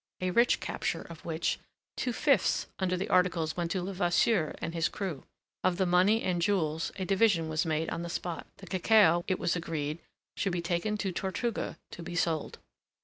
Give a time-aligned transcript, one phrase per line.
[0.19, 1.59] A rich capture of which
[1.95, 5.25] two fifths under the articles went to Levasseur and his crew.
[5.63, 8.47] Of the money and jewels a division was made on the spot.
[8.57, 9.99] The cacao it was agreed
[10.35, 12.57] should be taken to Tortuga to be sold.